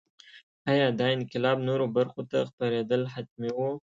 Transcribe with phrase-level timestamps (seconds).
[0.69, 3.69] ایا دا انقلاب نورو برخو ته خپرېدل حتمي وو.